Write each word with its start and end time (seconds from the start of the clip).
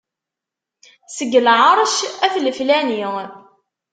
Seg 1.15 1.31
lɛerc 1.45 1.95
at 2.25 2.33
leflani. 2.45 3.01